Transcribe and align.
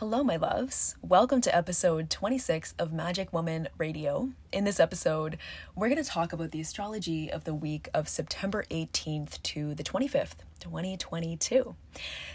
Hello, 0.00 0.22
my 0.22 0.36
loves. 0.36 0.94
Welcome 1.00 1.40
to 1.40 1.56
episode 1.56 2.10
26 2.10 2.74
of 2.78 2.92
Magic 2.92 3.32
Woman 3.32 3.68
Radio. 3.78 4.28
In 4.52 4.64
this 4.64 4.78
episode, 4.78 5.38
we're 5.74 5.88
going 5.88 6.04
to 6.04 6.06
talk 6.06 6.34
about 6.34 6.50
the 6.50 6.60
astrology 6.60 7.32
of 7.32 7.44
the 7.44 7.54
week 7.54 7.88
of 7.94 8.06
September 8.06 8.66
18th 8.70 9.42
to 9.42 9.74
the 9.74 9.82
25th, 9.82 10.34
2022. 10.60 11.76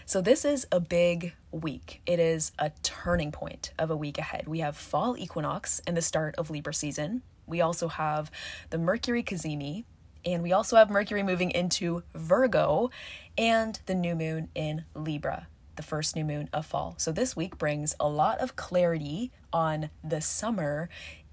So, 0.08 0.22
this 0.22 0.44
is 0.44 0.66
a 0.72 0.80
big 0.80 1.34
week. 1.52 2.02
It 2.08 2.20
is 2.20 2.52
a 2.58 2.72
turning 2.82 3.32
point 3.32 3.74
of 3.78 3.92
a 3.92 3.96
week 3.96 4.18
ahead. 4.18 4.48
We 4.48 4.62
have 4.62 4.76
fall 4.76 5.16
equinox 5.16 5.84
and 5.86 5.96
the 5.96 6.02
start 6.02 6.34
of 6.40 6.50
Libra 6.50 6.74
season. 6.74 7.22
We 7.46 7.62
also 7.62 7.90
have 7.90 8.32
the 8.72 8.80
Mercury 8.80 9.22
Cazimi, 9.22 9.84
and 10.26 10.42
we 10.42 10.52
also 10.52 10.78
have 10.78 10.90
Mercury 10.90 11.22
moving 11.22 11.52
into 11.52 12.02
Virgo 12.16 12.90
and 13.38 13.80
the 13.86 13.94
new 13.94 14.16
moon 14.16 14.50
in 14.56 14.86
Libra 14.96 15.46
the 15.76 15.84
first 15.84 16.16
new 16.16 16.24
moon 16.24 16.50
of 16.54 16.66
fall. 16.66 16.96
So 16.98 17.12
this 17.12 17.36
week 17.36 17.58
brings 17.58 17.96
a 18.00 18.08
lot 18.08 18.40
of 18.40 18.56
clarity 18.56 19.32
on 19.52 19.90
the 20.04 20.22
summer 20.22 20.90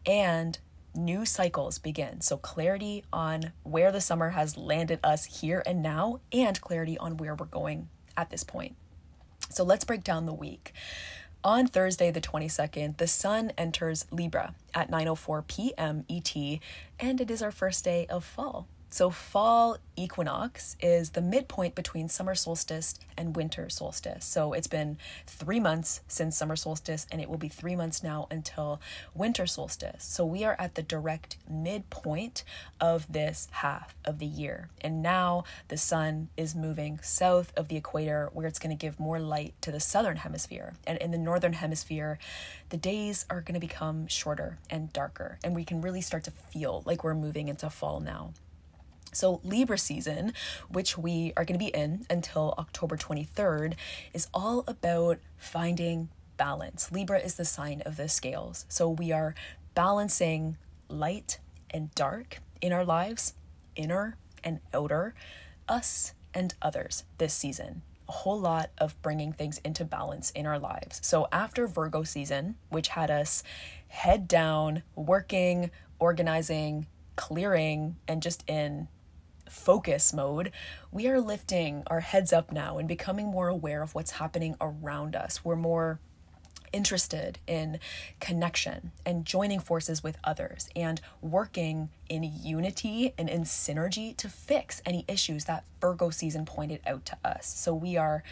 and 0.06 0.58
new 0.94 1.24
cycles 1.24 1.78
begin. 1.78 2.20
So 2.20 2.36
clarity 2.36 3.04
on 3.12 3.52
where 3.62 3.92
the 3.92 4.00
summer 4.00 4.30
has 4.30 4.56
landed 4.56 5.00
us 5.04 5.40
here 5.40 5.62
and 5.66 5.82
now 5.82 6.20
and 6.32 6.60
clarity 6.60 6.98
on 6.98 7.16
where 7.16 7.34
we're 7.34 7.46
going 7.46 7.88
at 8.16 8.30
this 8.30 8.44
point. 8.44 8.76
So 9.50 9.64
let's 9.64 9.84
break 9.84 10.04
down 10.04 10.26
the 10.26 10.32
week. 10.32 10.72
On 11.44 11.66
Thursday 11.66 12.10
the 12.10 12.20
22nd, 12.20 12.96
the 12.96 13.06
sun 13.06 13.52
enters 13.56 14.06
Libra 14.10 14.54
at 14.74 14.90
9:04 14.90 15.46
p.m. 15.46 16.04
ET 16.08 16.34
and 16.98 17.20
it 17.20 17.30
is 17.30 17.42
our 17.42 17.52
first 17.52 17.84
day 17.84 18.06
of 18.10 18.24
fall. 18.24 18.66
So, 18.90 19.10
fall 19.10 19.76
equinox 19.96 20.76
is 20.80 21.10
the 21.10 21.20
midpoint 21.20 21.74
between 21.74 22.08
summer 22.08 22.34
solstice 22.34 22.94
and 23.18 23.36
winter 23.36 23.68
solstice. 23.68 24.24
So, 24.24 24.54
it's 24.54 24.66
been 24.66 24.96
three 25.26 25.60
months 25.60 26.00
since 26.08 26.38
summer 26.38 26.56
solstice, 26.56 27.06
and 27.12 27.20
it 27.20 27.28
will 27.28 27.36
be 27.36 27.50
three 27.50 27.76
months 27.76 28.02
now 28.02 28.28
until 28.30 28.80
winter 29.14 29.46
solstice. 29.46 30.04
So, 30.04 30.24
we 30.24 30.42
are 30.42 30.56
at 30.58 30.74
the 30.74 30.82
direct 30.82 31.36
midpoint 31.48 32.44
of 32.80 33.12
this 33.12 33.48
half 33.50 33.94
of 34.06 34.20
the 34.20 34.26
year. 34.26 34.70
And 34.80 35.02
now 35.02 35.44
the 35.68 35.76
sun 35.76 36.28
is 36.38 36.54
moving 36.54 36.98
south 37.02 37.52
of 37.58 37.68
the 37.68 37.76
equator, 37.76 38.30
where 38.32 38.46
it's 38.46 38.58
going 38.58 38.74
to 38.74 38.86
give 38.86 38.98
more 38.98 39.20
light 39.20 39.52
to 39.60 39.70
the 39.70 39.80
southern 39.80 40.16
hemisphere. 40.18 40.74
And 40.86 40.96
in 40.98 41.10
the 41.10 41.18
northern 41.18 41.52
hemisphere, 41.52 42.18
the 42.70 42.78
days 42.78 43.26
are 43.28 43.42
going 43.42 43.54
to 43.54 43.60
become 43.60 44.06
shorter 44.06 44.56
and 44.70 44.90
darker, 44.94 45.38
and 45.44 45.54
we 45.54 45.64
can 45.64 45.82
really 45.82 46.00
start 46.00 46.24
to 46.24 46.30
feel 46.30 46.82
like 46.86 47.04
we're 47.04 47.14
moving 47.14 47.48
into 47.48 47.68
fall 47.68 48.00
now. 48.00 48.32
So, 49.18 49.40
Libra 49.42 49.78
season, 49.78 50.32
which 50.68 50.96
we 50.96 51.32
are 51.36 51.44
going 51.44 51.58
to 51.58 51.64
be 51.64 51.74
in 51.74 52.06
until 52.08 52.54
October 52.56 52.96
23rd, 52.96 53.74
is 54.14 54.28
all 54.32 54.62
about 54.68 55.18
finding 55.36 56.08
balance. 56.36 56.92
Libra 56.92 57.18
is 57.18 57.34
the 57.34 57.44
sign 57.44 57.82
of 57.84 57.96
the 57.96 58.08
scales. 58.08 58.64
So, 58.68 58.88
we 58.88 59.10
are 59.10 59.34
balancing 59.74 60.56
light 60.88 61.40
and 61.70 61.92
dark 61.96 62.38
in 62.60 62.72
our 62.72 62.84
lives, 62.84 63.34
inner 63.74 64.16
and 64.44 64.60
outer, 64.72 65.16
us 65.68 66.14
and 66.32 66.54
others 66.62 67.02
this 67.18 67.34
season. 67.34 67.82
A 68.08 68.12
whole 68.12 68.38
lot 68.38 68.70
of 68.78 69.02
bringing 69.02 69.32
things 69.32 69.60
into 69.64 69.84
balance 69.84 70.30
in 70.30 70.46
our 70.46 70.60
lives. 70.60 71.00
So, 71.02 71.26
after 71.32 71.66
Virgo 71.66 72.04
season, 72.04 72.54
which 72.68 72.88
had 72.88 73.10
us 73.10 73.42
head 73.88 74.28
down, 74.28 74.84
working, 74.94 75.72
organizing, 75.98 76.86
clearing, 77.16 77.96
and 78.06 78.22
just 78.22 78.48
in 78.48 78.86
focus 79.50 80.12
mode, 80.12 80.52
we 80.90 81.08
are 81.08 81.20
lifting 81.20 81.82
our 81.86 82.00
heads 82.00 82.32
up 82.32 82.52
now 82.52 82.78
and 82.78 82.88
becoming 82.88 83.26
more 83.26 83.48
aware 83.48 83.82
of 83.82 83.94
what's 83.94 84.12
happening 84.12 84.56
around 84.60 85.16
us. 85.16 85.44
We're 85.44 85.56
more 85.56 86.00
interested 86.72 87.38
in 87.46 87.78
connection 88.20 88.92
and 89.06 89.24
joining 89.24 89.60
forces 89.60 90.02
with 90.02 90.18
others 90.22 90.68
and 90.76 91.00
working 91.20 91.88
in 92.08 92.22
unity 92.22 93.14
and 93.16 93.28
in 93.28 93.42
synergy 93.42 94.16
to 94.16 94.28
fix 94.28 94.82
any 94.84 95.04
issues 95.08 95.46
that 95.46 95.64
Virgo 95.80 96.10
season 96.10 96.44
pointed 96.44 96.80
out 96.86 97.06
to 97.06 97.16
us. 97.24 97.46
So 97.46 97.74
we 97.74 97.96
are 97.96 98.22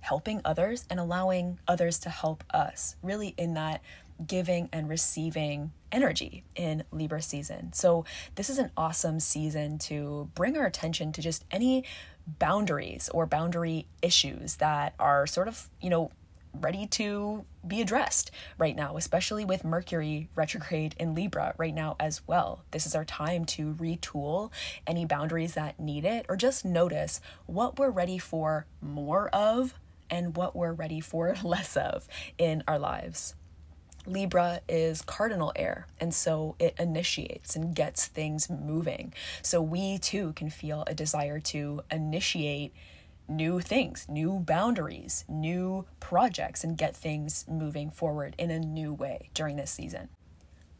helping 0.00 0.40
others 0.44 0.84
and 0.90 1.00
allowing 1.00 1.58
others 1.66 1.98
to 2.00 2.10
help 2.10 2.44
us, 2.50 2.96
really 3.02 3.34
in 3.36 3.54
that 3.54 3.80
giving 4.24 4.68
and 4.72 4.88
receiving 4.88 5.72
energy 5.92 6.44
in 6.54 6.84
Libra 6.90 7.22
season. 7.22 7.72
So, 7.72 8.04
this 8.34 8.50
is 8.50 8.58
an 8.58 8.70
awesome 8.76 9.20
season 9.20 9.78
to 9.78 10.30
bring 10.34 10.56
our 10.56 10.66
attention 10.66 11.12
to 11.12 11.22
just 11.22 11.44
any 11.50 11.84
boundaries 12.26 13.08
or 13.14 13.26
boundary 13.26 13.86
issues 14.02 14.56
that 14.56 14.94
are 14.98 15.26
sort 15.26 15.48
of, 15.48 15.68
you 15.80 15.90
know, 15.90 16.10
ready 16.60 16.86
to 16.86 17.44
be 17.66 17.80
addressed 17.80 18.30
right 18.58 18.76
now, 18.76 18.96
especially 18.96 19.44
with 19.44 19.64
Mercury 19.64 20.28
retrograde 20.34 20.94
in 20.98 21.14
Libra 21.14 21.54
right 21.58 21.74
now 21.74 21.96
as 22.00 22.26
well. 22.26 22.64
This 22.70 22.86
is 22.86 22.94
our 22.94 23.04
time 23.04 23.44
to 23.46 23.74
retool 23.74 24.50
any 24.86 25.04
boundaries 25.04 25.54
that 25.54 25.78
need 25.78 26.04
it 26.04 26.26
or 26.28 26.36
just 26.36 26.64
notice 26.64 27.20
what 27.46 27.78
we're 27.78 27.90
ready 27.90 28.18
for 28.18 28.66
more 28.80 29.28
of 29.28 29.78
and 30.08 30.36
what 30.36 30.54
we're 30.54 30.72
ready 30.72 31.00
for 31.00 31.36
less 31.44 31.76
of 31.76 32.08
in 32.38 32.62
our 32.66 32.78
lives. 32.78 33.34
Libra 34.06 34.60
is 34.68 35.02
cardinal 35.02 35.52
air, 35.56 35.86
and 36.00 36.14
so 36.14 36.54
it 36.58 36.74
initiates 36.78 37.56
and 37.56 37.74
gets 37.74 38.06
things 38.06 38.48
moving. 38.48 39.12
So 39.42 39.60
we 39.60 39.98
too 39.98 40.32
can 40.34 40.50
feel 40.50 40.84
a 40.86 40.94
desire 40.94 41.40
to 41.40 41.82
initiate 41.90 42.72
new 43.28 43.60
things, 43.60 44.06
new 44.08 44.38
boundaries, 44.40 45.24
new 45.28 45.86
projects, 46.00 46.62
and 46.62 46.78
get 46.78 46.94
things 46.94 47.44
moving 47.48 47.90
forward 47.90 48.34
in 48.38 48.50
a 48.50 48.58
new 48.58 48.92
way 48.92 49.30
during 49.34 49.56
this 49.56 49.70
season. 49.70 50.08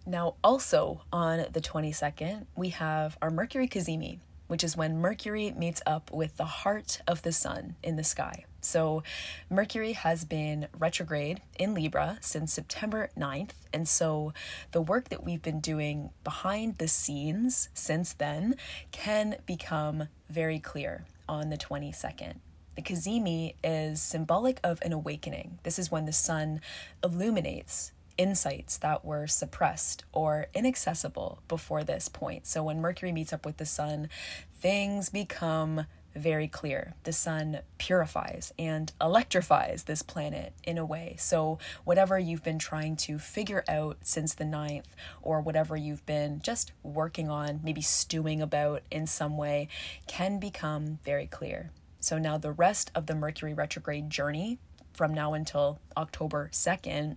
Now, 0.07 0.35
also 0.45 1.03
on 1.13 1.47
the 1.53 1.61
22nd, 1.61 2.47
we 2.55 2.69
have 2.69 3.19
our 3.21 3.31
Mercury 3.31 3.67
Cazimi, 3.67 4.21
which 4.47 4.63
is 4.63 4.77
when 4.77 4.99
Mercury 4.99 5.53
meets 5.57 5.83
up 5.85 6.13
with 6.13 6.37
the 6.37 6.45
heart 6.45 7.01
of 7.09 7.23
the 7.23 7.33
sun 7.33 7.75
in 7.83 7.97
the 7.97 8.05
sky. 8.05 8.45
So, 8.67 9.05
Mercury 9.49 9.93
has 9.93 10.25
been 10.25 10.67
retrograde 10.77 11.41
in 11.59 11.73
Libra 11.73 12.19
since 12.21 12.53
September 12.53 13.11
9th. 13.17 13.51
And 13.73 13.89
so, 13.89 14.33
the 14.73 14.83
work 14.83 15.09
that 15.11 15.25
we've 15.25 15.43
been 15.43 15.61
doing 15.61 16.11
behind 16.25 16.79
the 16.79 16.89
scenes 16.89 17.69
since 17.75 18.13
then 18.13 18.57
can 18.91 19.37
become 19.47 20.09
very 20.29 20.59
clear 20.59 21.07
on 21.29 21.51
the 21.51 21.57
22nd. 21.57 22.41
The 22.75 22.83
Cazimi 22.83 23.55
is 23.65 24.03
symbolic 24.03 24.61
of 24.63 24.83
an 24.83 24.93
awakening. 24.93 25.61
This 25.63 25.79
is 25.79 25.91
when 25.91 26.05
the 26.05 26.13
sun 26.13 26.61
illuminates 27.03 27.93
insights 28.19 28.79
that 28.79 29.05
were 29.05 29.27
suppressed 29.27 30.05
or 30.13 30.47
inaccessible 30.55 31.41
before 31.49 31.85
this 31.85 32.09
point. 32.09 32.47
So 32.47 32.65
when 32.65 32.81
Mercury 32.81 33.13
meets 33.13 33.33
up 33.33 33.47
with 33.47 33.59
the 33.59 33.67
sun, 33.67 34.09
things 34.55 35.09
become 35.09 35.87
very 36.17 36.49
clear. 36.49 36.95
The 37.05 37.13
sun 37.13 37.61
purifies 37.79 38.53
and 38.59 38.93
electrifies 39.01 39.85
this 39.85 40.03
planet 40.03 40.53
in 40.65 40.79
a 40.79 40.85
way. 40.85 41.17
So, 41.19 41.59
whatever 41.85 42.19
you've 42.19 42.43
been 42.43 42.59
trying 42.59 42.97
to 42.97 43.19
figure 43.19 43.65
out 43.69 43.99
since 44.03 44.35
the 44.35 44.45
ninth, 44.45 44.89
or 45.23 45.41
whatever 45.41 45.77
you've 45.77 46.05
been 46.07 46.41
just 46.43 46.73
working 46.83 47.29
on, 47.29 47.61
maybe 47.63 47.83
stewing 47.83 48.41
about 48.41 48.83
in 48.91 49.07
some 49.07 49.37
way, 49.37 49.69
can 50.07 50.39
become 50.39 50.99
very 51.05 51.27
clear. 51.27 51.71
So, 52.01 52.19
now 52.19 52.39
the 52.39 52.53
rest 52.53 52.91
of 52.95 53.07
the 53.07 53.15
Mercury 53.15 53.55
retrograde 53.55 54.11
journey 54.11 54.59
from 54.93 55.13
now 55.13 55.35
until 55.35 55.79
October 55.97 56.49
2nd 56.53 57.17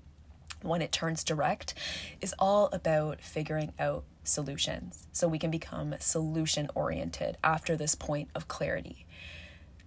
when 0.61 0.81
it 0.81 0.91
turns 0.91 1.23
direct 1.23 1.73
is 2.21 2.33
all 2.39 2.69
about 2.71 3.21
figuring 3.21 3.73
out 3.79 4.03
solutions 4.23 5.07
so 5.11 5.27
we 5.27 5.39
can 5.39 5.51
become 5.51 5.95
solution 5.99 6.69
oriented 6.75 7.37
after 7.43 7.75
this 7.75 7.95
point 7.95 8.29
of 8.35 8.47
clarity. 8.47 9.05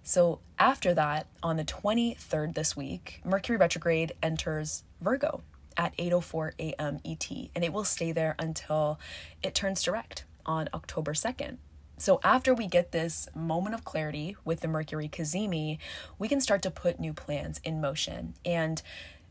So, 0.05 0.39
after 0.59 0.93
that, 0.95 1.27
on 1.41 1.55
the 1.55 1.63
23rd 1.63 2.55
this 2.55 2.75
week, 2.75 3.21
Mercury 3.23 3.57
retrograde 3.57 4.11
enters 4.21 4.83
Virgo 4.99 5.43
at 5.77 5.95
8:04 5.97 6.51
a.m. 6.59 6.99
ET 7.05 7.31
and 7.55 7.63
it 7.63 7.71
will 7.73 7.85
stay 7.85 8.11
there 8.11 8.35
until 8.37 8.99
it 9.41 9.55
turns 9.55 9.81
direct 9.81 10.25
on 10.45 10.69
October 10.73 11.13
2nd. 11.13 11.57
So 11.97 12.19
after 12.23 12.53
we 12.53 12.67
get 12.67 12.91
this 12.91 13.29
moment 13.35 13.75
of 13.75 13.85
clarity 13.85 14.35
with 14.43 14.61
the 14.61 14.67
Mercury 14.67 15.07
Cazimi, 15.07 15.77
we 16.19 16.27
can 16.27 16.41
start 16.41 16.61
to 16.63 16.71
put 16.71 16.99
new 16.99 17.13
plans 17.13 17.61
in 17.63 17.79
motion 17.79 18.33
and 18.43 18.81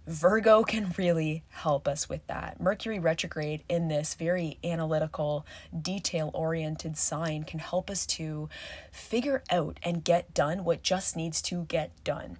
Virgo 0.06 0.64
can 0.64 0.92
really 0.98 1.44
help 1.50 1.86
us 1.86 2.08
with 2.08 2.26
that. 2.26 2.60
Mercury 2.60 2.98
retrograde 2.98 3.62
in 3.68 3.86
this 3.86 4.14
very 4.14 4.58
analytical, 4.64 5.46
detail 5.80 6.32
oriented 6.34 6.98
sign 6.98 7.44
can 7.44 7.60
help 7.60 7.88
us 7.88 8.04
to 8.06 8.48
figure 8.90 9.44
out 9.48 9.78
and 9.82 10.02
get 10.02 10.34
done 10.34 10.64
what 10.64 10.82
just 10.82 11.14
needs 11.14 11.40
to 11.42 11.64
get 11.64 12.02
done. 12.02 12.38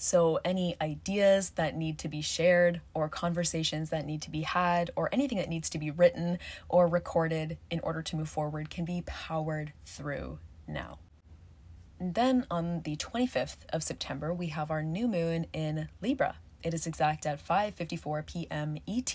So, 0.00 0.38
any 0.44 0.76
ideas 0.80 1.50
that 1.50 1.76
need 1.76 1.98
to 1.98 2.08
be 2.08 2.22
shared, 2.22 2.80
or 2.94 3.08
conversations 3.08 3.90
that 3.90 4.06
need 4.06 4.22
to 4.22 4.30
be 4.30 4.42
had, 4.42 4.92
or 4.94 5.08
anything 5.12 5.38
that 5.38 5.48
needs 5.48 5.68
to 5.70 5.78
be 5.78 5.90
written 5.90 6.38
or 6.68 6.86
recorded 6.86 7.58
in 7.68 7.80
order 7.80 8.00
to 8.02 8.16
move 8.16 8.28
forward 8.28 8.70
can 8.70 8.84
be 8.84 9.02
powered 9.04 9.72
through 9.84 10.38
now. 10.68 11.00
And 11.98 12.14
then 12.14 12.46
on 12.48 12.82
the 12.82 12.96
25th 12.96 13.66
of 13.72 13.82
September, 13.82 14.32
we 14.32 14.46
have 14.48 14.70
our 14.70 14.84
new 14.84 15.08
moon 15.08 15.46
in 15.52 15.88
Libra 16.00 16.36
It 16.62 16.74
is 16.74 16.86
exact 16.86 17.26
at 17.26 17.44
5:54 17.44 18.26
p.m. 18.26 18.78
ET. 18.86 19.14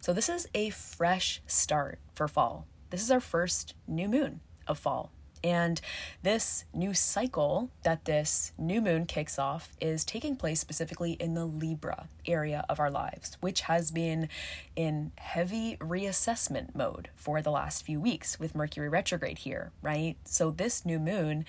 So 0.00 0.12
this 0.12 0.28
is 0.28 0.48
a 0.54 0.70
fresh 0.70 1.40
start 1.46 1.98
for 2.14 2.28
fall. 2.28 2.66
This 2.90 3.02
is 3.02 3.10
our 3.10 3.20
first 3.20 3.74
new 3.86 4.08
moon 4.08 4.40
of 4.66 4.78
fall. 4.78 5.10
And 5.44 5.80
this 6.22 6.64
new 6.74 6.94
cycle 6.94 7.70
that 7.84 8.04
this 8.04 8.52
new 8.58 8.80
moon 8.80 9.06
kicks 9.06 9.38
off 9.38 9.72
is 9.80 10.04
taking 10.04 10.36
place 10.36 10.60
specifically 10.60 11.12
in 11.12 11.34
the 11.34 11.44
Libra 11.44 12.08
area 12.26 12.64
of 12.68 12.80
our 12.80 12.90
lives, 12.90 13.36
which 13.40 13.62
has 13.62 13.90
been 13.90 14.28
in 14.74 15.12
heavy 15.16 15.76
reassessment 15.76 16.74
mode 16.74 17.10
for 17.14 17.40
the 17.40 17.50
last 17.50 17.84
few 17.84 18.00
weeks 18.00 18.40
with 18.40 18.54
Mercury 18.54 18.88
retrograde 18.88 19.38
here, 19.38 19.70
right? 19.80 20.16
So, 20.24 20.50
this 20.50 20.84
new 20.84 20.98
moon 20.98 21.44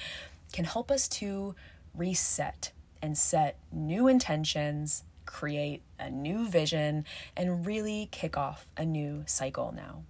can 0.54 0.66
help 0.66 0.92
us 0.92 1.08
to 1.08 1.56
reset 1.96 2.72
and 3.02 3.18
set 3.18 3.58
new 3.72 4.08
intentions, 4.08 5.04
create 5.30 5.84
a 6.00 6.10
new 6.10 6.48
vision, 6.50 7.06
and 7.38 7.64
really 7.64 8.10
kick 8.12 8.36
off 8.36 8.66
a 8.76 8.84
new 8.84 9.24
cycle 9.28 9.72
now. 9.76 10.02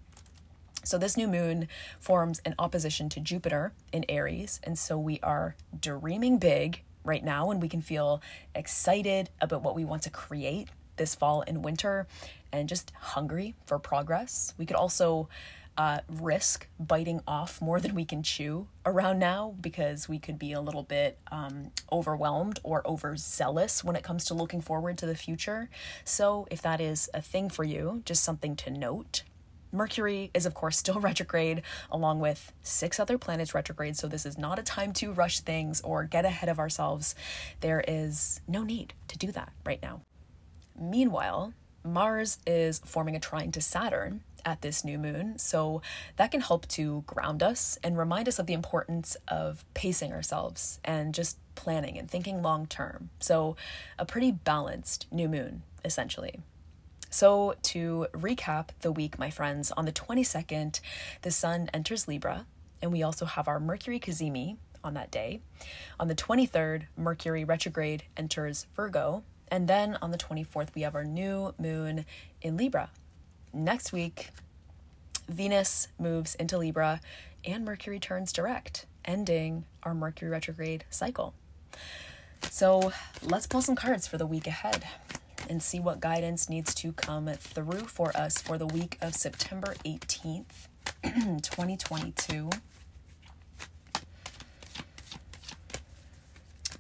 So, 0.86 0.98
this 0.98 1.18
new 1.18 1.27
moon 1.27 1.68
forms 2.00 2.42
an 2.45 2.56
opposition 2.57 3.10
to 3.10 3.19
Jupiter 3.19 3.74
in 3.92 4.06
Aries. 4.07 4.62
And 4.63 4.80
so, 4.80 4.98
we 4.98 5.19
are 5.19 5.56
dreaming 5.77 6.38
big 6.38 6.83
right 7.04 7.24
now, 7.24 7.51
and 7.51 7.62
we 7.62 7.68
can 7.68 7.81
feel 7.81 8.21
excited 8.56 9.30
about 9.42 9.62
what 9.62 9.75
we 9.75 9.83
want 9.83 10.04
to 10.04 10.10
create 10.10 10.69
this 10.95 11.16
fall 11.16 11.44
and 11.45 11.65
winter 11.65 12.07
and 12.54 12.69
just 12.69 12.94
hungry 12.95 13.56
for 13.65 13.77
progress. 13.77 14.54
We 14.57 14.65
could 14.65 14.77
also 14.77 15.27
uh, 15.79 16.01
risk 16.09 16.67
biting 16.77 17.21
off 17.25 17.61
more 17.61 17.79
than 17.79 17.95
we 17.95 18.03
can 18.03 18.21
chew 18.21 18.67
around 18.85 19.17
now 19.17 19.55
because 19.61 20.09
we 20.09 20.19
could 20.19 20.37
be 20.37 20.51
a 20.51 20.59
little 20.59 20.83
bit 20.83 21.17
um, 21.31 21.71
overwhelmed 21.89 22.59
or 22.63 22.85
overzealous 22.85 23.81
when 23.81 23.95
it 23.95 24.03
comes 24.03 24.25
to 24.25 24.33
looking 24.33 24.59
forward 24.59 24.97
to 24.97 25.05
the 25.05 25.15
future. 25.15 25.69
So, 26.03 26.45
if 26.51 26.61
that 26.63 26.81
is 26.81 27.09
a 27.13 27.21
thing 27.21 27.49
for 27.49 27.63
you, 27.63 28.01
just 28.03 28.25
something 28.25 28.57
to 28.57 28.69
note 28.69 29.23
Mercury 29.71 30.31
is, 30.33 30.45
of 30.45 30.53
course, 30.53 30.77
still 30.79 30.99
retrograde, 30.99 31.61
along 31.89 32.19
with 32.19 32.51
six 32.61 32.99
other 32.99 33.17
planets 33.17 33.55
retrograde, 33.55 33.95
so 33.95 34.05
this 34.05 34.25
is 34.25 34.37
not 34.37 34.59
a 34.59 34.63
time 34.63 34.91
to 34.93 35.13
rush 35.13 35.39
things 35.39 35.79
or 35.79 36.03
get 36.03 36.25
ahead 36.25 36.49
of 36.49 36.59
ourselves. 36.59 37.15
There 37.61 37.85
is 37.87 38.41
no 38.49 38.63
need 38.63 38.95
to 39.07 39.17
do 39.17 39.31
that 39.31 39.53
right 39.65 39.81
now. 39.81 40.01
Meanwhile, 40.77 41.53
Mars 41.85 42.39
is 42.45 42.79
forming 42.79 43.15
a 43.15 43.19
trine 43.19 43.53
to 43.53 43.61
Saturn 43.61 44.23
at 44.45 44.62
this 44.62 44.83
new 44.83 44.97
moon, 44.97 45.38
so 45.38 45.81
that 46.18 46.31
can 46.31 46.41
help 46.41 46.68
to 46.69 47.03
ground 47.07 47.44
us 47.44 47.77
and 47.83 47.97
remind 47.97 48.27
us 48.27 48.39
of 48.39 48.47
the 48.47 48.53
importance 48.53 49.18
of 49.27 49.65
pacing 49.74 50.12
ourselves 50.12 50.80
and 50.83 51.13
just 51.13 51.38
planning 51.56 51.97
and 51.97 52.09
thinking 52.09 52.41
long 52.41 52.68
term. 52.68 53.09
So, 53.19 53.56
a 53.97 54.06
pretty 54.06 54.31
balanced 54.31 55.07
new 55.12 55.27
moon, 55.27 55.63
essentially. 55.83 56.39
So, 57.09 57.56
to 57.63 58.07
recap 58.13 58.69
the 58.81 58.91
week, 58.91 59.18
my 59.18 59.30
friends, 59.30 59.71
on 59.71 59.86
the 59.86 59.91
22nd, 59.91 60.80
the 61.24 61.31
sun 61.31 61.69
enters 61.74 62.07
Libra, 62.07 62.45
and 62.81 62.91
we 62.91 63.03
also 63.03 63.25
have 63.25 63.47
our 63.47 63.59
Mercury 63.59 64.00
cazimi 64.00 64.57
on 64.83 64.94
that 64.94 65.12
day. 65.12 65.41
On 66.00 66.07
the 66.07 66.15
23rd, 66.15 66.83
Mercury 66.95 67.44
retrograde 67.44 68.03
enters 68.15 68.68
Virgo, 68.75 69.24
and 69.51 69.68
then 69.68 69.97
on 70.01 70.12
the 70.12 70.18
24th, 70.18 70.75
we 70.75 70.83
have 70.83 70.95
our 70.95 71.03
new 71.03 71.53
moon 71.57 72.06
in 72.41 72.57
Libra. 72.57 72.91
Next 73.54 73.92
week, 73.92 74.30
Venus 75.28 75.88
moves 75.98 76.36
into 76.36 76.57
Libra 76.57 77.01
and 77.44 77.66
Mercury 77.66 78.00
turns 78.00 78.31
direct, 78.31 78.86
ending 79.06 79.66
our 79.84 79.94
Mercury 79.96 80.30
retrograde 80.30 80.86
cycle. 80.90 81.34
So 82.50 82.92
let's 83.24 83.48
pull 83.48 83.62
some 83.62 83.75
cards 83.75 84.07
for 84.07 84.18
the 84.18 84.28
week 84.28 84.48
ahead 84.48 84.86
and 85.50 85.63
see 85.63 85.80
what 85.80 86.00
guidance 86.00 86.48
needs 86.48 86.75
to 86.75 86.92
come 86.94 87.28
through 87.28 87.86
for 87.88 88.16
us 88.16 88.40
for 88.40 88.57
the 88.57 88.68
week 88.68 88.98
of 89.01 89.16
September 89.16 89.74
18th, 89.84 90.68
2022. 91.04 92.50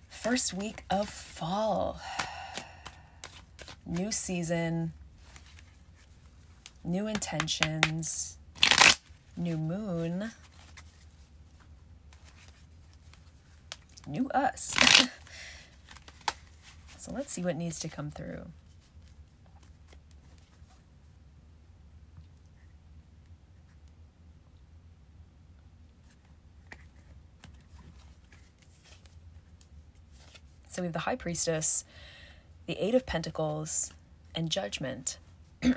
First 0.09 0.53
week 0.53 0.83
of 0.89 1.09
fall. 1.09 1.99
New 3.85 4.11
season, 4.11 4.93
new 6.89 7.05
intentions, 7.05 8.37
new 9.37 9.57
moon, 9.57 10.31
new 14.07 14.27
us. 14.29 14.75
so 16.97 17.13
let's 17.13 17.31
see 17.31 17.43
what 17.43 17.55
needs 17.55 17.79
to 17.79 17.87
come 17.87 18.09
through. 18.09 18.43
So 30.69 30.81
we 30.81 30.87
have 30.87 30.93
the 30.93 30.99
High 30.99 31.15
Priestess, 31.15 31.85
the 32.65 32.83
Eight 32.83 32.95
of 32.95 33.05
Pentacles, 33.05 33.93
and 34.33 34.49
Judgment. 34.49 35.19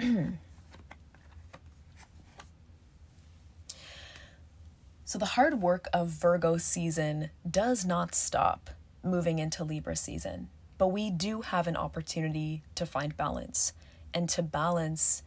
so 5.12 5.18
the 5.18 5.26
hard 5.26 5.60
work 5.60 5.88
of 5.92 6.08
Virgo 6.08 6.56
season 6.56 7.28
does 7.46 7.84
not 7.84 8.14
stop 8.14 8.70
moving 9.04 9.38
into 9.38 9.62
Libra 9.62 9.94
season, 9.94 10.48
but 10.78 10.88
we 10.88 11.10
do 11.10 11.42
have 11.42 11.66
an 11.66 11.76
opportunity 11.76 12.62
to 12.74 12.86
find 12.86 13.14
balance 13.14 13.74
and 14.14 14.26
to 14.30 14.42
balance 14.42 15.22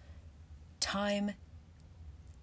time 0.80 1.34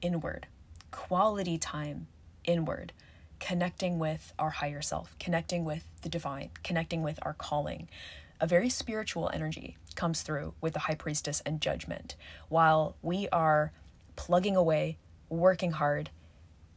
inward, 0.00 0.46
quality 0.92 1.58
time 1.58 2.06
inward 2.44 2.92
connecting 3.40 3.98
with 3.98 4.32
our 4.38 4.50
higher 4.50 4.80
self, 4.80 5.18
connecting 5.18 5.64
with 5.64 5.82
the 6.02 6.08
divine, 6.08 6.50
connecting 6.62 7.02
with 7.02 7.18
our 7.22 7.34
calling. 7.34 7.88
A 8.40 8.46
very 8.46 8.68
spiritual 8.68 9.28
energy 9.34 9.76
comes 9.96 10.22
through 10.22 10.54
with 10.60 10.74
the 10.74 10.78
high 10.78 10.94
priestess 10.94 11.42
and 11.44 11.60
judgment 11.60 12.14
while 12.48 12.94
we 13.02 13.28
are 13.30 13.72
plugging 14.14 14.54
away, 14.54 14.96
working 15.28 15.72
hard, 15.72 16.10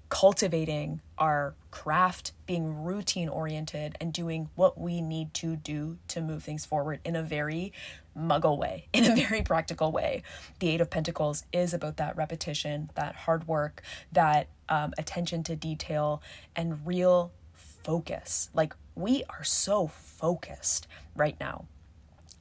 cultivating 0.09 1.01
our 1.17 1.55
craft, 1.71 2.31
being 2.45 2.83
routine 2.83 3.27
oriented, 3.27 3.97
and 3.99 4.13
doing 4.13 4.49
what 4.55 4.79
we 4.79 5.01
need 5.01 5.33
to 5.35 5.55
do 5.55 5.97
to 6.07 6.21
move 6.21 6.43
things 6.43 6.65
forward 6.65 6.99
in 7.03 7.15
a 7.15 7.23
very 7.23 7.73
muggle 8.17 8.57
way, 8.57 8.87
in 8.93 9.05
a 9.05 9.15
very 9.15 9.41
practical 9.41 9.91
way. 9.91 10.23
The 10.59 10.69
Eight 10.69 10.81
of 10.81 10.89
Pentacles 10.89 11.45
is 11.51 11.73
about 11.73 11.97
that 11.97 12.15
repetition, 12.15 12.89
that 12.95 13.15
hard 13.15 13.47
work, 13.47 13.81
that 14.11 14.47
um, 14.69 14.93
attention 14.97 15.43
to 15.43 15.55
detail, 15.55 16.21
and 16.55 16.85
real 16.85 17.31
focus. 17.53 18.49
Like, 18.53 18.73
we 18.95 19.23
are 19.29 19.43
so 19.43 19.87
focused 19.87 20.87
right 21.15 21.37
now. 21.39 21.65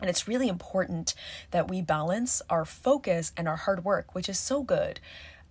And 0.01 0.11
it's 0.11 0.29
really 0.29 0.49
important 0.49 1.15
that 1.51 1.69
we 1.69 1.81
balance 1.81 2.43
our 2.51 2.65
focus 2.65 3.33
and 3.37 3.49
our 3.49 3.57
hard 3.57 3.85
work, 3.85 4.15
which 4.15 4.29
is 4.29 4.39
so 4.39 4.63
good, 4.63 5.01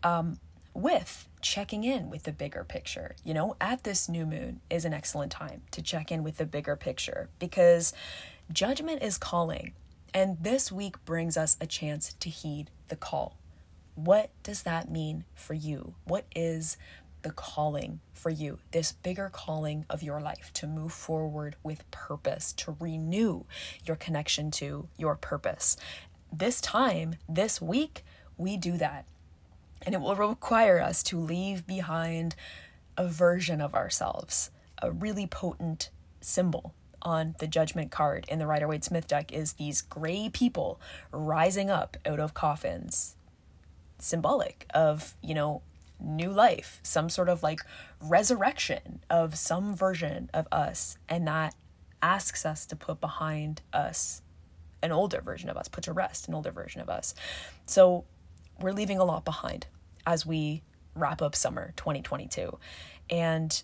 um, 0.04 0.40
with 0.74 1.28
checking 1.44 1.84
in 1.84 2.10
with 2.10 2.24
the 2.24 2.32
bigger 2.32 2.64
picture. 2.64 3.16
You 3.24 3.36
know, 3.36 3.56
at 3.62 3.84
this 3.84 4.10
new 4.10 4.26
moon 4.26 4.62
is 4.70 4.86
an 4.86 4.94
excellent 4.94 5.32
time 5.32 5.62
to 5.72 5.82
check 5.82 6.12
in 6.12 6.24
with 6.24 6.38
the 6.38 6.46
bigger 6.46 6.76
picture 6.76 7.30
because 7.38 7.94
judgment 8.52 9.04
is 9.04 9.20
calling. 9.20 9.74
And 10.14 10.38
this 10.42 10.72
week 10.72 11.04
brings 11.06 11.38
us 11.38 11.58
a 11.60 11.68
chance 11.68 12.14
to 12.14 12.30
heed 12.30 12.72
the 12.88 12.96
call. 12.96 13.38
What 13.96 14.32
does 14.42 14.64
that 14.64 14.90
mean 14.90 15.26
for 15.36 15.54
you? 15.54 15.96
What 16.06 16.26
is 16.36 16.78
the 17.22 17.32
calling 17.32 18.00
for 18.12 18.30
you, 18.30 18.60
this 18.72 18.92
bigger 18.92 19.30
calling 19.32 19.86
of 19.90 20.04
your 20.04 20.20
life 20.20 20.52
to 20.54 20.68
move 20.68 20.92
forward 20.92 21.56
with 21.64 21.90
purpose, 21.92 22.54
to 22.54 22.76
renew 22.80 23.44
your 23.86 23.96
connection 23.96 24.52
to 24.52 24.88
your 24.98 25.16
purpose? 25.16 25.78
This 26.32 26.60
time, 26.62 27.16
this 27.30 27.62
week, 27.62 28.04
we 28.38 28.58
do 28.58 28.78
that. 28.78 29.06
And 29.84 29.94
it 29.94 30.02
will 30.02 30.16
require 30.16 30.80
us 30.80 31.04
to 31.04 31.20
leave 31.20 31.68
behind 31.68 32.36
a 32.98 33.08
version 33.08 33.62
of 33.62 33.76
ourselves, 33.76 34.50
a 34.82 34.92
really 34.92 35.28
potent 35.28 35.90
symbol 36.22 36.74
on 37.02 37.36
the 37.40 37.48
judgment 37.48 37.92
card 37.92 38.26
in 38.30 38.40
the 38.40 38.48
Rider 38.48 38.68
Waite 38.68 38.86
Smith 38.86 39.08
deck 39.08 39.32
is 39.34 39.54
these 39.54 39.82
gray 39.82 40.30
people 40.32 40.80
rising 41.12 41.70
up 41.70 41.98
out 42.06 42.20
of 42.20 42.34
coffins, 42.34 43.16
symbolic 44.00 44.66
of, 44.74 45.16
you 45.22 45.34
know, 45.34 45.62
new 46.00 46.32
life, 46.32 46.80
some 46.84 47.10
sort 47.10 47.30
of 47.30 47.44
like 47.44 47.60
resurrection 48.02 49.02
of 49.10 49.38
some 49.38 49.76
version 49.76 50.30
of 50.34 50.48
us. 50.52 50.98
And 51.10 51.28
that 51.28 51.56
asks 52.02 52.46
us 52.46 52.66
to 52.68 52.76
put 52.76 53.00
behind 53.00 53.62
us 53.72 54.22
an 54.82 54.92
older 54.92 55.22
version 55.22 55.50
of 55.50 55.58
us, 55.58 55.68
put 55.68 55.86
to 55.86 55.94
rest 55.94 56.28
an 56.28 56.34
older 56.34 56.52
version 56.52 56.82
of 56.82 56.90
us. 56.90 57.16
So 57.66 58.04
we're 58.60 58.74
leaving 58.74 58.98
a 58.98 59.04
lot 59.04 59.26
behind 59.26 59.68
as 60.06 60.26
we 60.26 60.64
wrap 60.96 61.22
up 61.22 61.36
summer 61.36 61.74
2022. 61.76 62.58
And 63.10 63.64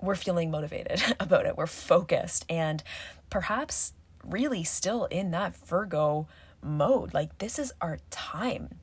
we're 0.00 0.14
feeling 0.14 0.50
motivated 0.50 1.02
about 1.20 1.46
it. 1.46 1.56
We're 1.56 1.66
focused. 1.66 2.44
And 2.48 2.82
perhaps 3.28 3.92
really 4.24 4.64
still 4.64 5.06
in 5.06 5.30
that 5.30 5.56
Virgo 5.56 6.28
mode. 6.62 7.14
Like, 7.14 7.38
this 7.38 7.58
is 7.58 7.72
our 7.80 7.98
time. 8.10 8.76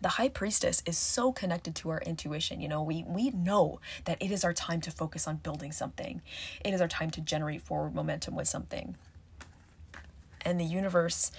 The 0.00 0.08
high 0.08 0.28
priestess 0.28 0.82
is 0.84 0.98
so 0.98 1.30
connected 1.30 1.76
to 1.76 1.90
our 1.90 2.00
intuition. 2.00 2.60
You 2.60 2.68
know, 2.68 2.82
we, 2.82 3.04
we 3.06 3.30
know 3.30 3.80
that 4.04 4.20
it 4.20 4.32
is 4.32 4.44
our 4.44 4.52
time 4.52 4.80
to 4.82 4.90
focus 4.90 5.28
on 5.28 5.36
building 5.36 5.70
something, 5.70 6.22
it 6.64 6.74
is 6.74 6.80
our 6.80 6.88
time 6.88 7.10
to 7.10 7.20
generate 7.20 7.62
forward 7.62 7.94
momentum 7.94 8.34
with 8.34 8.48
something. 8.48 8.96
And 10.44 10.58
the 10.58 10.64
universe 10.64 11.30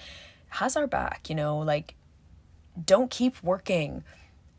has 0.48 0.76
our 0.76 0.86
back, 0.86 1.28
you 1.28 1.34
know, 1.34 1.58
like, 1.58 1.94
don't 2.82 3.10
keep 3.10 3.42
working 3.42 4.04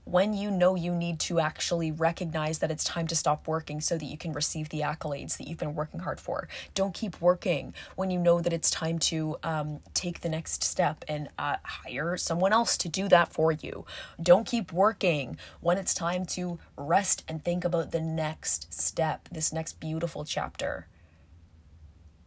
when 0.06 0.36
you 0.36 0.52
know 0.52 0.76
you 0.76 0.94
need 0.94 1.20
to 1.20 1.40
actually 1.40 1.92
recognize 1.92 2.60
that 2.60 2.70
it's 2.70 2.84
time 2.84 3.08
to 3.08 3.16
stop 3.16 3.48
working 3.48 3.82
so 3.82 3.98
that 3.98 4.06
you 4.06 4.18
can 4.18 4.32
receive 4.32 4.70
the 4.70 4.82
accolades 4.82 5.38
that 5.38 5.48
you've 5.48 5.58
been 5.58 5.74
working 5.74 6.00
hard 6.02 6.20
for. 6.20 6.48
Don't 6.76 6.94
keep 6.94 7.20
working 7.20 7.74
when 7.96 8.12
you 8.12 8.20
know 8.20 8.40
that 8.40 8.54
it's 8.54 8.70
time 8.70 9.00
to 9.00 9.36
um, 9.42 9.80
take 9.96 10.22
the 10.22 10.30
next 10.30 10.64
step 10.64 11.04
and 11.08 11.28
uh, 11.40 11.56
hire 11.64 12.18
someone 12.18 12.54
else 12.54 12.78
to 12.78 12.88
do 12.88 13.10
that 13.10 13.34
for 13.34 13.52
you. 13.52 13.84
Don't 14.22 14.46
keep 14.46 14.72
working 14.72 15.38
when 15.60 15.80
it's 15.80 15.94
time 15.94 16.24
to 16.28 16.60
rest 16.78 17.24
and 17.28 17.44
think 17.44 17.66
about 17.66 17.92
the 17.92 18.02
next 18.02 18.74
step, 18.74 19.28
this 19.32 19.52
next 19.52 19.80
beautiful 19.80 20.24
chapter. 20.24 20.88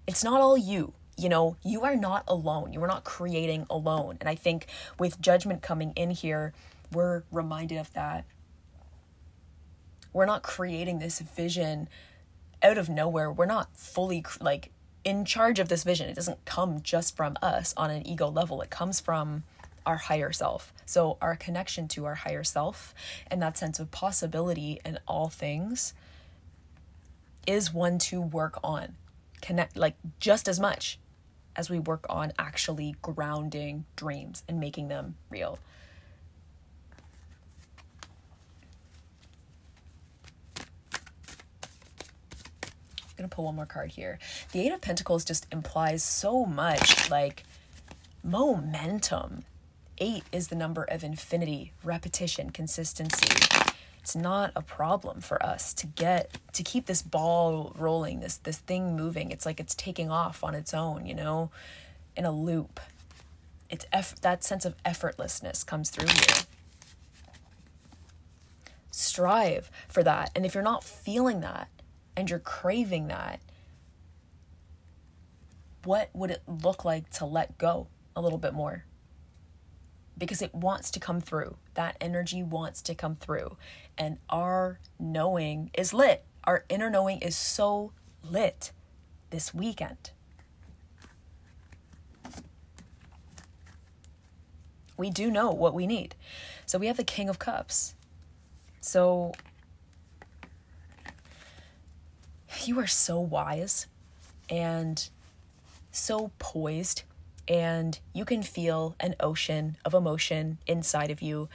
It's 0.09 0.25
not 0.25 0.41
all 0.41 0.59
you 0.59 0.95
you 1.19 1.29
know, 1.29 1.57
you 1.65 1.83
are 1.83 1.97
not 1.97 2.23
alone. 2.29 2.73
You 2.73 2.83
are 2.85 2.87
not 2.87 3.03
creating 3.03 3.67
alone. 3.69 4.19
And 4.21 4.29
I 4.29 4.37
think 4.37 4.67
with 4.99 5.21
judgment 5.21 5.63
coming 5.63 5.93
in 5.97 6.11
here, 6.11 6.53
we're 6.93 7.25
reminded 7.33 7.79
of 7.79 7.93
that. 7.95 8.25
We're 10.13 10.27
not 10.27 10.43
creating 10.43 11.01
this 11.01 11.19
vision 11.19 11.89
out 12.63 12.79
of 12.79 12.89
nowhere. 12.89 13.33
We're 13.33 13.47
not 13.47 13.77
fully 13.77 14.25
like 14.41 14.71
in 15.03 15.25
charge 15.25 15.59
of 15.59 15.69
this 15.69 15.83
vision. 15.83 16.09
It 16.09 16.15
doesn't 16.15 16.45
come 16.45 16.83
just 16.83 17.17
from 17.17 17.37
us 17.43 17.75
on 17.77 17.91
an 17.91 18.07
ego 18.07 18.29
level, 18.29 18.63
it 18.63 18.71
comes 18.71 19.01
from 19.01 19.43
our 19.85 19.97
higher 19.97 20.33
self. 20.33 20.73
So, 20.87 21.19
our 21.21 21.35
connection 21.35 21.89
to 21.89 22.05
our 22.05 22.15
higher 22.15 22.45
self 22.45 22.95
and 23.31 23.43
that 23.43 23.57
sense 23.59 23.81
of 23.81 23.91
possibility 23.91 24.81
in 24.85 24.99
all 25.09 25.29
things 25.29 25.95
is 27.47 27.73
one 27.73 27.99
to 27.99 28.21
work 28.21 28.59
on. 28.63 28.97
Connect, 29.41 29.77
like, 29.77 29.95
just 30.21 30.47
as 30.47 30.61
much 30.61 30.99
as 31.59 31.69
we 31.69 31.81
work 31.81 32.07
on 32.09 32.33
actually 32.39 32.95
grounding 33.03 33.85
dreams 33.97 34.45
and 34.49 34.61
making 34.61 34.87
them 34.87 35.17
real. 35.29 35.59
I'm 43.01 43.25
gonna 43.25 43.29
pull 43.29 43.47
one 43.47 43.57
more 43.57 43.67
card 43.67 43.91
here. 43.91 44.21
The 44.53 44.61
Eight 44.61 44.73
of 44.73 44.81
Pentacles 44.81 45.25
just 45.25 45.49
implies 45.51 46.05
so 46.05 46.47
much 46.47 47.11
like 47.11 47.43
momentum. 48.23 49.43
Eight 49.99 50.23
is 50.31 50.47
the 50.47 50.55
number 50.55 50.85
of 50.85 51.03
infinity, 51.03 51.73
repetition, 51.83 52.51
consistency. 52.51 53.27
It's 54.09 54.17
not 54.17 54.53
a 54.57 54.63
problem 54.63 55.21
for 55.21 55.45
us 55.45 55.75
to 55.75 55.87
get 55.87 56.39
to 56.55 56.63
keep 56.63 56.87
this 56.87 57.03
ball 57.03 57.75
rolling, 57.77 58.21
this 58.21 58.39
this 58.39 58.57
thing 58.57 58.97
moving. 58.97 59.31
It's 59.31 59.45
like 59.45 59.61
it's 59.61 59.75
taking 59.75 60.11
off 60.11 60.43
on 60.43 60.55
its 60.55 60.73
own, 60.73 61.05
you 61.05 61.15
know, 61.15 61.51
in 62.17 62.25
a 62.25 62.31
loop. 62.31 62.81
It's 63.69 63.85
eff- 63.93 64.19
that 64.23 64.43
sense 64.43 64.65
of 64.65 64.83
effortlessness 64.83 65.67
comes 65.67 65.91
through 65.91 66.07
here 66.07 66.47
strive 68.91 69.71
for 69.89 70.03
that. 70.03 70.31
And 70.35 70.47
if 70.47 70.55
you're 70.55 70.65
not 70.65 70.83
feeling 70.83 71.41
that, 71.43 71.69
and 72.17 72.31
you're 72.31 72.39
craving 72.39 73.09
that, 73.09 73.41
what 75.85 76.09
would 76.15 76.31
it 76.31 76.41
look 76.47 76.83
like 76.83 77.11
to 77.11 77.27
let 77.27 77.59
go 77.59 77.89
a 78.17 78.23
little 78.23 78.39
bit 78.39 78.55
more? 78.55 78.87
Because 80.19 80.43
it 80.43 80.55
wants 80.55 80.91
to 80.91 81.01
come 81.01 81.21
through. 81.21 81.57
That 81.75 81.97
energy 82.01 82.43
wants 82.43 82.83
to 82.83 82.95
come 82.95 83.17
through. 83.17 83.57
And 83.97 84.19
our 84.29 84.81
knowing 84.99 85.71
is 85.79 85.95
lit. 85.95 86.25
Our 86.45 86.65
inner 86.69 86.91
knowing 86.91 87.21
is 87.21 87.37
so 87.37 87.93
lit 88.29 88.73
this 89.31 89.55
weekend. 89.55 90.11
We 94.97 95.11
do 95.11 95.31
know 95.31 95.53
what 95.53 95.75
we 95.75 95.87
need. 95.87 96.17
So 96.67 96.79
we 96.79 96.89
have 96.89 96.97
the 96.97 97.05
King 97.05 97.29
of 97.29 97.39
Cups. 97.39 97.95
So 98.81 99.33
you 102.65 102.79
are 102.81 102.87
so 102.87 103.21
wise 103.21 103.87
and 104.51 105.09
so 105.93 106.33
poised 106.39 107.03
and 107.49 107.99
you 108.13 108.25
can 108.25 108.43
feel 108.43 108.95
an 109.01 109.15
ocean 109.21 109.77
of 109.85 109.95
emotion 109.95 110.59
inside 110.67 111.11
of 111.11 111.23
you 111.23 111.49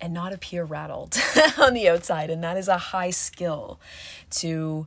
and 0.00 0.12
not 0.12 0.32
appear 0.32 0.64
rattled 0.64 1.16
on 1.58 1.74
the 1.74 1.88
outside. 1.88 2.28
And 2.28 2.42
that 2.42 2.56
is 2.56 2.66
a 2.68 2.78
high 2.78 3.10
skill 3.10 3.80
to 4.30 4.86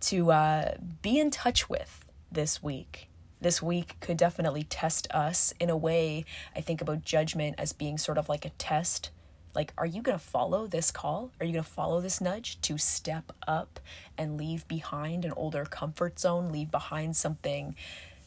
to 0.00 0.30
uh, 0.30 0.74
be 1.00 1.18
in 1.18 1.30
touch 1.30 1.70
with 1.70 2.04
this 2.30 2.62
week. 2.62 3.08
This 3.40 3.62
week 3.62 3.96
could 4.00 4.18
definitely 4.18 4.64
test 4.64 5.06
us 5.12 5.54
in 5.58 5.70
a 5.70 5.76
way 5.76 6.24
i 6.54 6.60
think 6.60 6.82
about 6.82 7.04
judgment 7.04 7.54
as 7.56 7.72
being 7.72 7.96
sort 7.96 8.18
of 8.18 8.28
like 8.28 8.44
a 8.44 8.50
test. 8.50 9.10
Like, 9.54 9.72
are 9.78 9.86
you 9.86 10.02
going 10.02 10.18
to 10.18 10.24
follow 10.24 10.66
this 10.66 10.90
call? 10.90 11.30
Are 11.38 11.46
you 11.46 11.52
going 11.52 11.64
to 11.64 11.70
follow 11.70 12.00
this 12.00 12.20
nudge 12.20 12.60
to 12.62 12.76
step 12.76 13.32
up 13.46 13.78
and 14.18 14.36
leave 14.36 14.66
behind 14.66 15.24
an 15.24 15.32
older 15.36 15.64
comfort 15.64 16.18
zone, 16.18 16.50
leave 16.50 16.72
behind 16.72 17.16
something 17.16 17.76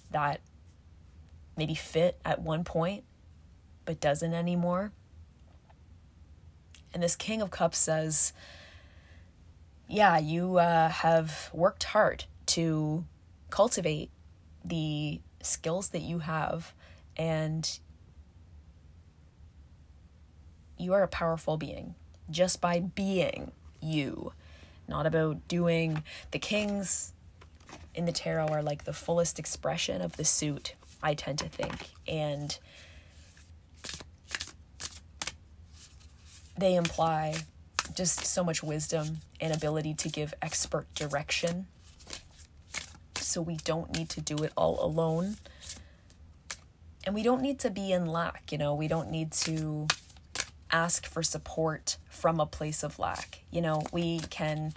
that 0.09 0.39
maybe 1.57 1.75
fit 1.75 2.19
at 2.23 2.41
one 2.41 2.63
point 2.63 3.03
but 3.85 3.99
doesn't 3.99 4.33
anymore? 4.33 4.91
And 6.93 7.01
this 7.01 7.15
King 7.15 7.41
of 7.41 7.51
Cups 7.51 7.77
says, 7.77 8.33
yeah, 9.87 10.17
you 10.17 10.57
uh, 10.57 10.89
have 10.89 11.49
worked 11.53 11.85
hard 11.85 12.25
to 12.47 13.05
cultivate 13.49 14.09
the 14.63 15.21
skills 15.41 15.89
that 15.89 16.01
you 16.01 16.19
have 16.19 16.73
and 17.15 17.79
you 20.77 20.93
are 20.93 21.03
a 21.03 21.07
powerful 21.07 21.57
being 21.57 21.95
just 22.29 22.59
by 22.59 22.79
being 22.79 23.51
you, 23.81 24.33
not 24.87 25.05
about 25.05 25.47
doing. 25.47 26.03
The 26.31 26.39
kings 26.39 27.13
in 27.95 28.05
the 28.05 28.11
tarot 28.11 28.47
are 28.47 28.61
like 28.61 28.83
the 28.83 28.93
fullest 28.93 29.39
expression 29.39 30.01
of 30.01 30.17
the 30.17 30.25
suit, 30.25 30.75
I 31.01 31.13
tend 31.13 31.39
to 31.39 31.49
think. 31.49 31.89
And 32.07 32.57
they 36.57 36.75
imply 36.75 37.35
just 37.95 38.25
so 38.25 38.43
much 38.43 38.61
wisdom 38.61 39.17
and 39.39 39.53
ability 39.53 39.93
to 39.95 40.09
give 40.09 40.33
expert 40.41 40.93
direction. 40.93 41.67
So 43.15 43.41
we 43.41 43.57
don't 43.57 43.95
need 43.95 44.09
to 44.09 44.21
do 44.21 44.37
it 44.37 44.51
all 44.55 44.83
alone. 44.83 45.37
And 47.05 47.15
we 47.15 47.23
don't 47.23 47.41
need 47.41 47.59
to 47.59 47.69
be 47.69 47.91
in 47.91 48.05
lack, 48.05 48.51
you 48.51 48.57
know, 48.57 48.75
we 48.75 48.87
don't 48.87 49.09
need 49.09 49.31
to 49.31 49.87
ask 50.71 51.05
for 51.05 51.23
support 51.23 51.97
from 52.09 52.39
a 52.39 52.45
place 52.45 52.83
of 52.83 52.99
lack. 52.99 53.39
You 53.49 53.61
know, 53.61 53.83
we 53.93 54.19
can 54.29 54.73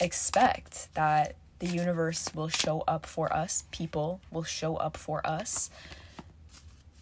expect 0.00 0.94
that 0.94 1.34
the 1.58 1.66
universe 1.66 2.30
will 2.34 2.48
show 2.48 2.84
up 2.86 3.06
for 3.06 3.32
us, 3.32 3.64
people 3.70 4.20
will 4.30 4.44
show 4.44 4.76
up 4.76 4.96
for 4.96 5.26
us 5.26 5.70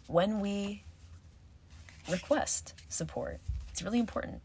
when 0.07 0.41
we 0.41 0.83
request 2.11 2.75
support. 2.89 3.41
It's 3.71 3.83
really 3.83 3.99
important 3.99 4.41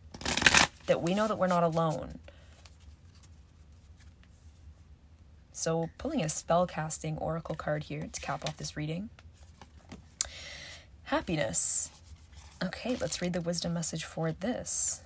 that 0.88 1.02
we 1.02 1.14
know 1.14 1.28
that 1.28 1.38
we're 1.38 1.48
not 1.48 1.64
alone. 1.64 2.20
So, 5.54 5.90
pulling 5.98 6.24
a 6.24 6.30
spell 6.30 6.66
casting 6.66 7.18
oracle 7.18 7.56
card 7.56 7.84
here 7.84 8.10
to 8.12 8.22
cap 8.22 8.44
off 8.48 8.58
this 8.58 8.76
reading. 8.76 9.10
Happiness. 11.04 11.90
Okay, 12.64 12.96
let's 13.00 13.22
read 13.22 13.34
the 13.34 13.42
wisdom 13.42 13.74
message 13.74 14.04
for 14.04 14.32
this. 14.32 15.02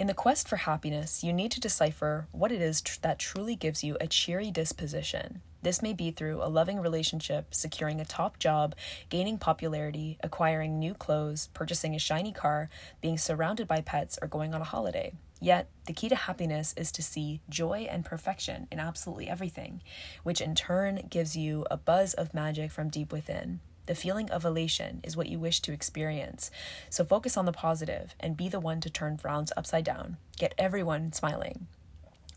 In 0.00 0.06
the 0.06 0.14
quest 0.14 0.48
for 0.48 0.56
happiness, 0.56 1.22
you 1.22 1.30
need 1.30 1.50
to 1.50 1.60
decipher 1.60 2.26
what 2.32 2.50
it 2.50 2.62
is 2.62 2.80
tr- 2.80 2.98
that 3.02 3.18
truly 3.18 3.54
gives 3.54 3.84
you 3.84 3.98
a 4.00 4.06
cheery 4.06 4.50
disposition. 4.50 5.42
This 5.60 5.82
may 5.82 5.92
be 5.92 6.10
through 6.10 6.42
a 6.42 6.48
loving 6.48 6.80
relationship, 6.80 7.54
securing 7.54 8.00
a 8.00 8.06
top 8.06 8.38
job, 8.38 8.74
gaining 9.10 9.36
popularity, 9.36 10.16
acquiring 10.22 10.78
new 10.78 10.94
clothes, 10.94 11.50
purchasing 11.52 11.94
a 11.94 11.98
shiny 11.98 12.32
car, 12.32 12.70
being 13.02 13.18
surrounded 13.18 13.68
by 13.68 13.82
pets, 13.82 14.18
or 14.22 14.28
going 14.28 14.54
on 14.54 14.62
a 14.62 14.64
holiday. 14.64 15.12
Yet, 15.38 15.68
the 15.84 15.92
key 15.92 16.08
to 16.08 16.16
happiness 16.16 16.72
is 16.78 16.90
to 16.92 17.02
see 17.02 17.42
joy 17.50 17.86
and 17.90 18.02
perfection 18.02 18.68
in 18.72 18.80
absolutely 18.80 19.28
everything, 19.28 19.82
which 20.22 20.40
in 20.40 20.54
turn 20.54 21.08
gives 21.10 21.36
you 21.36 21.66
a 21.70 21.76
buzz 21.76 22.14
of 22.14 22.32
magic 22.32 22.70
from 22.70 22.88
deep 22.88 23.12
within. 23.12 23.60
The 23.90 23.96
feeling 23.96 24.30
of 24.30 24.44
elation 24.44 25.00
is 25.02 25.16
what 25.16 25.28
you 25.28 25.40
wish 25.40 25.58
to 25.62 25.72
experience. 25.72 26.52
So 26.90 27.02
focus 27.02 27.36
on 27.36 27.44
the 27.44 27.50
positive 27.50 28.14
and 28.20 28.36
be 28.36 28.48
the 28.48 28.60
one 28.60 28.80
to 28.82 28.88
turn 28.88 29.16
frowns 29.16 29.50
upside 29.56 29.84
down. 29.84 30.16
Get 30.38 30.54
everyone 30.56 31.12
smiling. 31.12 31.66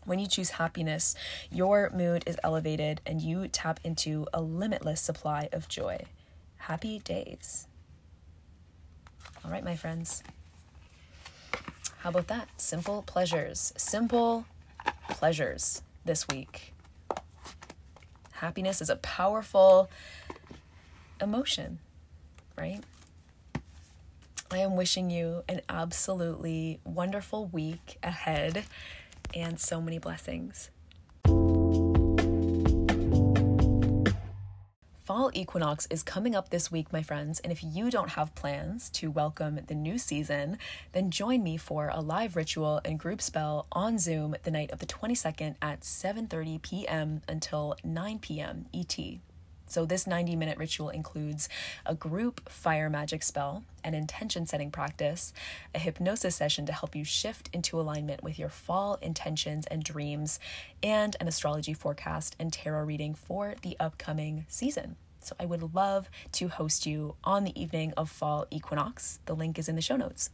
When 0.04 0.18
you 0.18 0.26
choose 0.26 0.50
happiness, 0.50 1.14
your 1.52 1.90
mood 1.94 2.24
is 2.26 2.40
elevated 2.42 3.02
and 3.06 3.22
you 3.22 3.46
tap 3.46 3.78
into 3.84 4.26
a 4.34 4.40
limitless 4.42 5.00
supply 5.00 5.48
of 5.52 5.68
joy. 5.68 6.00
Happy 6.56 6.98
days. 6.98 7.68
All 9.44 9.50
right, 9.52 9.62
my 9.62 9.76
friends. 9.76 10.24
How 11.98 12.10
about 12.10 12.26
that? 12.26 12.48
Simple 12.60 13.02
pleasures. 13.02 13.72
Simple 13.76 14.44
pleasures 15.08 15.82
this 16.04 16.26
week. 16.26 16.74
Happiness 18.32 18.82
is 18.82 18.90
a 18.90 18.96
powerful 18.96 19.88
emotion, 21.24 21.80
right? 22.56 22.80
I 24.50 24.58
am 24.58 24.76
wishing 24.76 25.10
you 25.10 25.42
an 25.48 25.62
absolutely 25.68 26.78
wonderful 26.84 27.46
week 27.46 27.98
ahead 28.04 28.64
and 29.34 29.58
so 29.58 29.80
many 29.80 29.98
blessings. 29.98 30.70
Fall 35.04 35.30
equinox 35.34 35.86
is 35.90 36.02
coming 36.02 36.34
up 36.34 36.48
this 36.48 36.72
week, 36.72 36.92
my 36.92 37.02
friends, 37.02 37.38
and 37.40 37.52
if 37.52 37.62
you 37.62 37.90
don't 37.90 38.10
have 38.10 38.34
plans 38.34 38.88
to 38.90 39.10
welcome 39.10 39.60
the 39.66 39.74
new 39.74 39.98
season, 39.98 40.56
then 40.92 41.10
join 41.10 41.42
me 41.42 41.56
for 41.56 41.90
a 41.92 42.00
live 42.00 42.36
ritual 42.36 42.80
and 42.86 42.98
group 42.98 43.20
spell 43.20 43.66
on 43.72 43.98
Zoom 43.98 44.34
the 44.44 44.50
night 44.50 44.70
of 44.70 44.78
the 44.78 44.86
22nd 44.86 45.56
at 45.60 45.80
7:30 45.80 46.62
p.m. 46.62 47.20
until 47.28 47.76
9 47.84 48.18
p.m. 48.20 48.66
ET. 48.72 48.96
So, 49.66 49.84
this 49.84 50.06
90 50.06 50.36
minute 50.36 50.58
ritual 50.58 50.88
includes 50.88 51.48
a 51.86 51.94
group 51.94 52.48
fire 52.48 52.90
magic 52.90 53.22
spell, 53.22 53.64
an 53.82 53.94
intention 53.94 54.46
setting 54.46 54.70
practice, 54.70 55.32
a 55.74 55.78
hypnosis 55.78 56.36
session 56.36 56.66
to 56.66 56.72
help 56.72 56.94
you 56.94 57.04
shift 57.04 57.48
into 57.52 57.80
alignment 57.80 58.22
with 58.22 58.38
your 58.38 58.48
fall 58.48 58.98
intentions 59.02 59.66
and 59.66 59.82
dreams, 59.82 60.38
and 60.82 61.16
an 61.20 61.28
astrology 61.28 61.74
forecast 61.74 62.36
and 62.38 62.52
tarot 62.52 62.84
reading 62.84 63.14
for 63.14 63.54
the 63.62 63.76
upcoming 63.80 64.46
season. 64.48 64.96
So, 65.20 65.34
I 65.40 65.46
would 65.46 65.74
love 65.74 66.10
to 66.32 66.48
host 66.48 66.86
you 66.86 67.16
on 67.24 67.44
the 67.44 67.60
evening 67.60 67.94
of 67.96 68.10
fall 68.10 68.46
equinox. 68.50 69.20
The 69.26 69.34
link 69.34 69.58
is 69.58 69.68
in 69.68 69.76
the 69.76 69.82
show 69.82 69.96
notes. 69.96 70.30